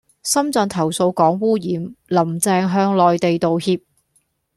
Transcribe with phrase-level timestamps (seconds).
[0.23, 3.79] 深圳投訴港污染,林鄭向內地道歉